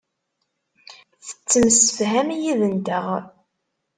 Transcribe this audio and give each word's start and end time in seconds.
Tettemsefham 1.25 2.29
yid-nteɣ. 2.41 3.05